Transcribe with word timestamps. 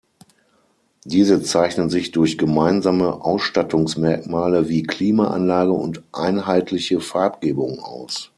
Diese 1.05 1.43
zeichnen 1.43 1.91
sich 1.91 2.09
durch 2.11 2.39
gemeinsame 2.39 3.23
Ausstattungsmerkmale 3.23 4.67
wie 4.67 4.81
Klimaanlage 4.81 5.73
und 5.73 6.01
einheitliche 6.11 6.99
Farbgebung 7.01 7.79
aus. 7.81 8.29